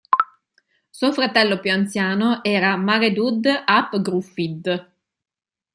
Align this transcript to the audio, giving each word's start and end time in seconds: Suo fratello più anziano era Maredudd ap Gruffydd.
Suo 0.89 1.11
fratello 1.13 1.59
più 1.59 1.71
anziano 1.71 2.43
era 2.43 2.75
Maredudd 2.75 3.45
ap 3.65 4.01
Gruffydd. 4.01 4.85